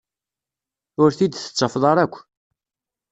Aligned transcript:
Ur 1.01 1.09
t-id-tettafeḍ 1.17 1.83
ara 1.91 2.01
akk. 2.05 2.15